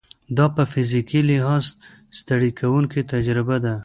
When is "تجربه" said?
3.13-3.57